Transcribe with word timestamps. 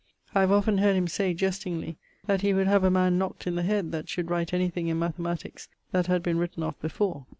I 0.33 0.39
have 0.39 0.51
often 0.51 0.79
heard 0.79 0.95
him 0.95 1.07
say 1.07 1.35
(jestingly) 1.35 1.95
that 2.25 2.41
he 2.41 2.55
would 2.55 2.65
have 2.65 2.83
a 2.83 2.89
man 2.89 3.19
knockt 3.19 3.45
in 3.45 3.53
the 3.53 3.61
head 3.61 3.91
that 3.91 4.09
should 4.09 4.31
write 4.31 4.51
any 4.51 4.67
thing 4.69 4.87
in 4.87 4.97
mathematiques 4.97 5.67
that 5.91 6.07
had 6.07 6.23
been 6.23 6.39
written 6.39 6.63
of 6.63 6.81
before. 6.81 7.27